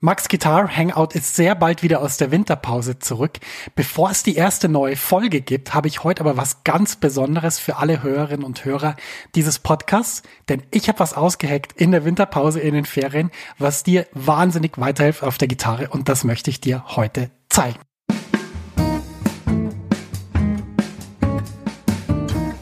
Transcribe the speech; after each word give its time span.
Max 0.00 0.28
Guitar 0.28 0.68
Hangout 0.76 1.14
ist 1.14 1.36
sehr 1.36 1.54
bald 1.54 1.82
wieder 1.82 2.02
aus 2.02 2.18
der 2.18 2.30
Winterpause 2.30 2.98
zurück. 2.98 3.38
Bevor 3.74 4.10
es 4.10 4.22
die 4.22 4.36
erste 4.36 4.68
neue 4.68 4.94
Folge 4.94 5.40
gibt, 5.40 5.72
habe 5.72 5.88
ich 5.88 6.04
heute 6.04 6.20
aber 6.20 6.36
was 6.36 6.64
ganz 6.64 6.96
Besonderes 6.96 7.58
für 7.58 7.76
alle 7.76 8.02
Hörerinnen 8.02 8.44
und 8.44 8.66
Hörer 8.66 8.96
dieses 9.34 9.58
Podcasts, 9.58 10.22
denn 10.50 10.62
ich 10.70 10.88
habe 10.88 10.98
was 10.98 11.14
ausgeheckt 11.14 11.72
in 11.72 11.92
der 11.92 12.04
Winterpause 12.04 12.60
in 12.60 12.74
den 12.74 12.84
Ferien, 12.84 13.30
was 13.56 13.84
dir 13.84 14.06
wahnsinnig 14.12 14.72
weiterhilft 14.76 15.22
auf 15.22 15.38
der 15.38 15.48
Gitarre 15.48 15.88
und 15.88 16.10
das 16.10 16.24
möchte 16.24 16.50
ich 16.50 16.60
dir 16.60 16.84
heute 16.88 17.30
zeigen. 17.48 17.85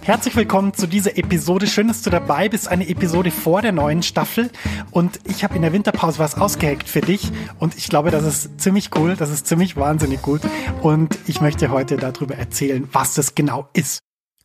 Herzlich 0.05 0.37
willkommen 0.37 0.75
zu 0.75 0.87
dieser 0.87 1.17
Episode. 1.17 1.67
Schön, 1.67 1.89
dass 1.89 2.03
du 2.03 2.11
dabei 2.11 2.51
bist. 2.51 2.69
Eine 2.69 2.87
Episode 2.91 3.31
vor 3.31 3.63
der 3.63 3.73
neuen 3.73 4.03
Staffel. 4.03 4.51
Und 4.91 5.19
ich 5.27 5.45
habe 5.45 5.57
in 5.57 5.63
der 5.63 5.73
Winterpause 5.73 6.19
was 6.19 6.37
ausgeheckt 6.37 6.91
für 6.91 7.01
dich. 7.01 7.33
Und 7.59 7.75
ich 7.75 7.89
glaube, 7.89 8.11
das 8.11 8.23
ist 8.23 8.61
ziemlich 8.61 8.91
cool. 8.97 9.17
Das 9.17 9.31
ist 9.31 9.47
ziemlich 9.47 9.79
wahnsinnig 9.79 10.21
gut. 10.21 10.43
Und 10.83 11.19
ich 11.27 11.41
möchte 11.41 11.71
heute 11.71 11.97
darüber 11.97 12.35
erzählen, 12.35 12.87
was 12.93 13.15
das 13.15 13.35
genau 13.35 13.71
ist. 13.73 14.01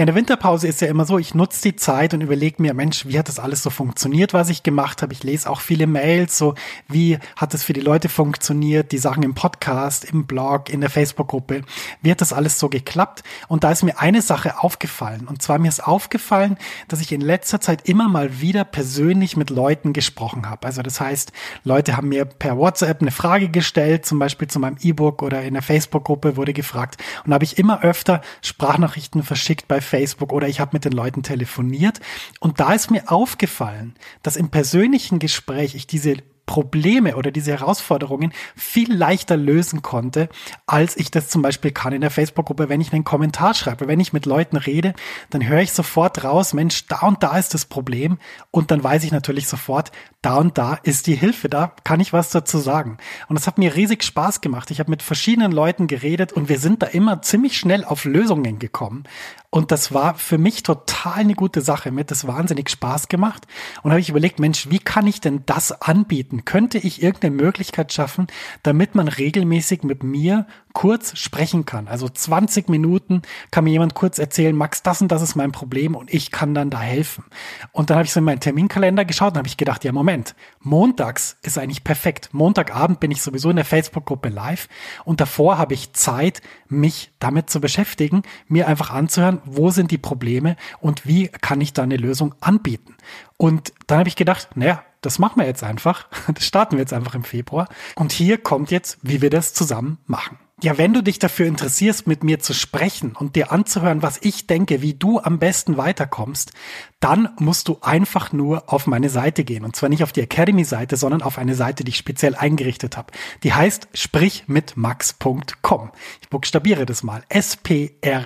Ja, 0.00 0.04
in 0.04 0.06
der 0.06 0.14
Winterpause 0.14 0.66
ist 0.66 0.80
ja 0.80 0.88
immer 0.88 1.04
so, 1.04 1.18
ich 1.18 1.34
nutze 1.34 1.60
die 1.60 1.76
Zeit 1.76 2.14
und 2.14 2.22
überlege 2.22 2.62
mir, 2.62 2.72
Mensch, 2.72 3.04
wie 3.04 3.18
hat 3.18 3.28
das 3.28 3.38
alles 3.38 3.62
so 3.62 3.68
funktioniert, 3.68 4.32
was 4.32 4.48
ich 4.48 4.62
gemacht 4.62 5.02
habe? 5.02 5.12
Ich 5.12 5.22
lese 5.24 5.50
auch 5.50 5.60
viele 5.60 5.86
Mails, 5.86 6.38
so 6.38 6.54
wie 6.88 7.18
hat 7.36 7.52
es 7.52 7.64
für 7.64 7.74
die 7.74 7.82
Leute 7.82 8.08
funktioniert, 8.08 8.92
die 8.92 8.98
Sachen 8.98 9.22
im 9.22 9.34
Podcast, 9.34 10.06
im 10.06 10.24
Blog, 10.24 10.70
in 10.70 10.80
der 10.80 10.88
Facebook-Gruppe, 10.88 11.64
wie 12.00 12.10
hat 12.10 12.22
das 12.22 12.32
alles 12.32 12.58
so 12.58 12.70
geklappt? 12.70 13.24
Und 13.46 13.62
da 13.62 13.72
ist 13.72 13.82
mir 13.82 14.00
eine 14.00 14.22
Sache 14.22 14.62
aufgefallen. 14.62 15.26
Und 15.28 15.42
zwar 15.42 15.58
mir 15.58 15.68
ist 15.68 15.86
aufgefallen, 15.86 16.56
dass 16.88 17.02
ich 17.02 17.12
in 17.12 17.20
letzter 17.20 17.60
Zeit 17.60 17.86
immer 17.86 18.08
mal 18.08 18.40
wieder 18.40 18.64
persönlich 18.64 19.36
mit 19.36 19.50
Leuten 19.50 19.92
gesprochen 19.92 20.48
habe. 20.48 20.66
Also 20.66 20.80
das 20.80 20.98
heißt, 20.98 21.30
Leute 21.62 21.98
haben 21.98 22.08
mir 22.08 22.24
per 22.24 22.56
WhatsApp 22.56 23.02
eine 23.02 23.10
Frage 23.10 23.50
gestellt, 23.50 24.06
zum 24.06 24.18
Beispiel 24.18 24.48
zu 24.48 24.60
meinem 24.60 24.78
E-Book 24.80 25.20
oder 25.20 25.42
in 25.42 25.52
der 25.52 25.62
Facebook-Gruppe 25.62 26.38
wurde 26.38 26.54
gefragt. 26.54 26.96
Und 27.22 27.32
da 27.32 27.34
habe 27.34 27.44
ich 27.44 27.58
immer 27.58 27.82
öfter 27.82 28.22
Sprachnachrichten 28.40 29.22
verschickt 29.22 29.68
bei 29.68 29.82
Facebook 29.90 30.32
oder 30.32 30.48
ich 30.48 30.60
habe 30.60 30.70
mit 30.72 30.84
den 30.84 30.92
Leuten 30.92 31.22
telefoniert. 31.22 32.00
Und 32.40 32.60
da 32.60 32.72
ist 32.72 32.90
mir 32.90 33.10
aufgefallen, 33.10 33.94
dass 34.22 34.36
im 34.36 34.48
persönlichen 34.48 35.18
Gespräch 35.18 35.74
ich 35.74 35.86
diese 35.86 36.16
Probleme 36.50 37.14
oder 37.14 37.30
diese 37.30 37.52
Herausforderungen 37.52 38.32
viel 38.56 38.92
leichter 38.92 39.36
lösen 39.36 39.82
konnte, 39.82 40.28
als 40.66 40.96
ich 40.96 41.12
das 41.12 41.28
zum 41.28 41.42
Beispiel 41.42 41.70
kann 41.70 41.92
in 41.92 42.00
der 42.00 42.10
Facebook-Gruppe, 42.10 42.68
wenn 42.68 42.80
ich 42.80 42.92
einen 42.92 43.04
Kommentar 43.04 43.54
schreibe. 43.54 43.86
Wenn 43.86 44.00
ich 44.00 44.12
mit 44.12 44.26
Leuten 44.26 44.56
rede, 44.56 44.94
dann 45.30 45.46
höre 45.46 45.60
ich 45.60 45.70
sofort 45.70 46.24
raus, 46.24 46.52
Mensch, 46.52 46.88
da 46.88 47.06
und 47.06 47.22
da 47.22 47.38
ist 47.38 47.54
das 47.54 47.66
Problem. 47.66 48.18
Und 48.50 48.72
dann 48.72 48.82
weiß 48.82 49.04
ich 49.04 49.12
natürlich 49.12 49.46
sofort, 49.46 49.92
da 50.22 50.38
und 50.38 50.58
da 50.58 50.74
ist 50.82 51.06
die 51.06 51.14
Hilfe, 51.14 51.48
da 51.48 51.72
kann 51.84 52.00
ich 52.00 52.12
was 52.12 52.30
dazu 52.30 52.58
sagen. 52.58 52.98
Und 53.28 53.38
das 53.38 53.46
hat 53.46 53.56
mir 53.56 53.76
riesig 53.76 54.02
Spaß 54.02 54.40
gemacht. 54.40 54.72
Ich 54.72 54.80
habe 54.80 54.90
mit 54.90 55.02
verschiedenen 55.02 55.52
Leuten 55.52 55.86
geredet 55.86 56.32
und 56.32 56.48
wir 56.48 56.58
sind 56.58 56.82
da 56.82 56.86
immer 56.86 57.22
ziemlich 57.22 57.56
schnell 57.56 57.84
auf 57.84 58.04
Lösungen 58.04 58.58
gekommen. 58.58 59.04
Und 59.52 59.72
das 59.72 59.92
war 59.92 60.14
für 60.14 60.38
mich 60.38 60.62
total 60.62 61.18
eine 61.18 61.34
gute 61.34 61.60
Sache. 61.60 61.90
Mir 61.90 62.02
hat 62.02 62.12
das 62.12 62.26
wahnsinnig 62.28 62.70
Spaß 62.70 63.08
gemacht. 63.08 63.48
Und 63.82 63.90
habe 63.90 64.00
ich 64.00 64.08
überlegt, 64.08 64.38
Mensch, 64.38 64.70
wie 64.70 64.78
kann 64.78 65.08
ich 65.08 65.20
denn 65.20 65.42
das 65.44 65.72
anbieten? 65.82 66.44
Könnte 66.44 66.78
ich 66.78 67.02
irgendeine 67.02 67.34
Möglichkeit 67.34 67.92
schaffen, 67.92 68.28
damit 68.62 68.94
man 68.94 69.08
regelmäßig 69.08 69.82
mit 69.82 70.04
mir 70.04 70.46
kurz 70.72 71.18
sprechen 71.18 71.64
kann. 71.64 71.88
Also 71.88 72.08
20 72.08 72.68
Minuten 72.68 73.22
kann 73.50 73.64
mir 73.64 73.70
jemand 73.70 73.94
kurz 73.94 74.18
erzählen, 74.18 74.54
Max, 74.54 74.82
das 74.82 75.00
und 75.02 75.10
das 75.12 75.22
ist 75.22 75.34
mein 75.34 75.52
Problem 75.52 75.94
und 75.94 76.12
ich 76.12 76.30
kann 76.30 76.54
dann 76.54 76.70
da 76.70 76.80
helfen. 76.80 77.24
Und 77.72 77.90
dann 77.90 77.96
habe 77.96 78.06
ich 78.06 78.12
so 78.12 78.20
in 78.20 78.24
meinen 78.24 78.40
Terminkalender 78.40 79.04
geschaut 79.04 79.32
und 79.32 79.38
habe 79.38 79.48
ich 79.48 79.56
gedacht, 79.56 79.84
ja 79.84 79.92
Moment, 79.92 80.34
montags 80.60 81.36
ist 81.42 81.58
eigentlich 81.58 81.84
perfekt. 81.84 82.30
Montagabend 82.32 83.00
bin 83.00 83.10
ich 83.10 83.22
sowieso 83.22 83.50
in 83.50 83.56
der 83.56 83.64
Facebook-Gruppe 83.64 84.28
live 84.28 84.68
und 85.04 85.20
davor 85.20 85.58
habe 85.58 85.74
ich 85.74 85.92
Zeit, 85.92 86.42
mich 86.68 87.12
damit 87.18 87.50
zu 87.50 87.60
beschäftigen, 87.60 88.22
mir 88.48 88.68
einfach 88.68 88.90
anzuhören, 88.90 89.40
wo 89.44 89.70
sind 89.70 89.90
die 89.90 89.98
Probleme 89.98 90.56
und 90.80 91.06
wie 91.06 91.28
kann 91.28 91.60
ich 91.60 91.72
da 91.72 91.82
eine 91.82 91.96
Lösung 91.96 92.34
anbieten. 92.40 92.96
Und 93.36 93.72
dann 93.86 94.00
habe 94.00 94.08
ich 94.08 94.16
gedacht, 94.16 94.50
naja, 94.54 94.84
das 95.00 95.18
machen 95.18 95.40
wir 95.40 95.46
jetzt 95.46 95.64
einfach. 95.64 96.06
Das 96.34 96.44
starten 96.44 96.76
wir 96.76 96.80
jetzt 96.80 96.92
einfach 96.92 97.14
im 97.14 97.24
Februar. 97.24 97.68
Und 97.96 98.12
hier 98.12 98.38
kommt 98.38 98.70
jetzt, 98.70 98.98
wie 99.02 99.22
wir 99.22 99.30
das 99.30 99.54
zusammen 99.54 99.98
machen. 100.06 100.38
Ja, 100.62 100.76
wenn 100.76 100.92
du 100.92 101.02
dich 101.02 101.18
dafür 101.18 101.46
interessierst, 101.46 102.06
mit 102.06 102.22
mir 102.22 102.38
zu 102.38 102.52
sprechen 102.52 103.16
und 103.16 103.34
dir 103.34 103.50
anzuhören, 103.50 104.02
was 104.02 104.18
ich 104.20 104.46
denke, 104.46 104.82
wie 104.82 104.92
du 104.92 105.18
am 105.18 105.38
besten 105.38 105.78
weiterkommst, 105.78 106.52
dann 107.00 107.30
musst 107.38 107.68
du 107.68 107.78
einfach 107.80 108.32
nur 108.32 108.70
auf 108.70 108.86
meine 108.86 109.08
Seite 109.08 109.42
gehen. 109.42 109.64
Und 109.64 109.74
zwar 109.74 109.88
nicht 109.88 110.02
auf 110.02 110.12
die 110.12 110.20
Academy-Seite, 110.20 110.98
sondern 110.98 111.22
auf 111.22 111.38
eine 111.38 111.54
Seite, 111.54 111.82
die 111.82 111.90
ich 111.90 111.96
speziell 111.96 112.34
eingerichtet 112.34 112.98
habe. 112.98 113.10
Die 113.42 113.54
heißt 113.54 113.88
sprichmitmax.com. 113.94 115.92
Ich 116.20 116.28
buchstabiere 116.28 116.84
das 116.84 117.02
mal. 117.02 117.22
S-P-R-I-C-H-M-I-T 117.30 118.20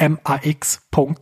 max.com. 0.00 1.16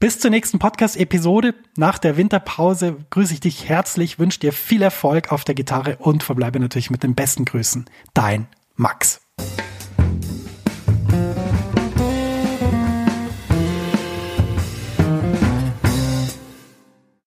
Bis 0.00 0.20
zur 0.20 0.30
nächsten 0.30 0.60
Podcast-Episode. 0.60 1.56
Nach 1.76 1.98
der 1.98 2.16
Winterpause 2.16 2.98
grüße 3.10 3.34
ich 3.34 3.40
dich 3.40 3.68
herzlich, 3.68 4.20
wünsche 4.20 4.38
dir 4.38 4.52
viel 4.52 4.80
Erfolg 4.80 5.32
auf 5.32 5.42
der 5.42 5.56
Gitarre 5.56 5.96
und 5.96 6.22
verbleibe 6.22 6.60
natürlich 6.60 6.90
mit 6.90 7.02
den 7.02 7.16
besten 7.16 7.44
Grüßen. 7.44 7.90
Dein 8.14 8.46
Max. 8.76 9.20